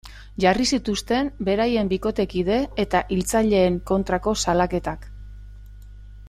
[0.43, 5.07] Jarri zituzten beraien bikotekide eta hiltzaileen kontrako salaketak.